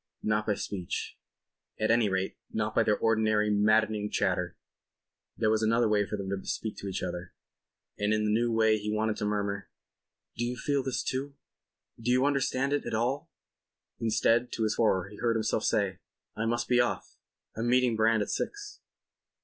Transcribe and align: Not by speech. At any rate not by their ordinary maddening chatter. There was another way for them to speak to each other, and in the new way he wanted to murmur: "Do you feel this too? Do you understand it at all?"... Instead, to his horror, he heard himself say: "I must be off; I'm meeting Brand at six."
Not 0.23 0.47
by 0.47 0.55
speech. 0.55 1.15
At 1.79 1.91
any 1.91 2.09
rate 2.09 2.35
not 2.51 2.73
by 2.73 2.81
their 2.81 2.97
ordinary 2.97 3.51
maddening 3.51 4.09
chatter. 4.09 4.57
There 5.37 5.51
was 5.51 5.61
another 5.61 5.87
way 5.87 6.07
for 6.07 6.17
them 6.17 6.27
to 6.31 6.43
speak 6.47 6.75
to 6.77 6.87
each 6.87 7.03
other, 7.03 7.35
and 7.99 8.11
in 8.11 8.23
the 8.25 8.31
new 8.31 8.51
way 8.51 8.79
he 8.79 8.89
wanted 8.91 9.17
to 9.17 9.25
murmur: 9.25 9.69
"Do 10.35 10.43
you 10.43 10.55
feel 10.57 10.81
this 10.81 11.03
too? 11.03 11.35
Do 12.01 12.09
you 12.09 12.25
understand 12.25 12.73
it 12.73 12.87
at 12.87 12.95
all?"... 12.95 13.29
Instead, 13.99 14.51
to 14.53 14.63
his 14.63 14.73
horror, 14.73 15.07
he 15.07 15.17
heard 15.17 15.35
himself 15.35 15.65
say: 15.65 15.99
"I 16.35 16.47
must 16.47 16.67
be 16.67 16.79
off; 16.81 17.15
I'm 17.55 17.69
meeting 17.69 17.95
Brand 17.95 18.23
at 18.23 18.31
six." 18.31 18.79